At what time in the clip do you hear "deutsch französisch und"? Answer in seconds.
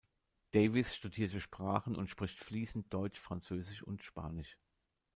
2.91-4.01